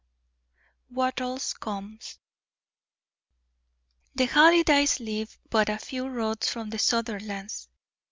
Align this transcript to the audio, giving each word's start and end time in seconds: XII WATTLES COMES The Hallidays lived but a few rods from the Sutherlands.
XII 0.89 0.95
WATTLES 0.95 1.53
COMES 1.59 2.17
The 4.15 4.25
Hallidays 4.25 4.99
lived 4.99 5.37
but 5.51 5.69
a 5.69 5.77
few 5.77 6.07
rods 6.09 6.49
from 6.49 6.71
the 6.71 6.79
Sutherlands. 6.79 7.69